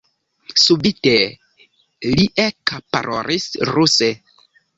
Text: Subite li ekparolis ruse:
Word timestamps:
Subite 0.61 1.13
li 2.15 2.25
ekparolis 2.45 3.47
ruse: 3.73 4.11